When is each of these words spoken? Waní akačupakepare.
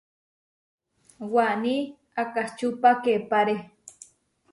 Waní 1.33 1.75
akačupakepare. 2.21 3.55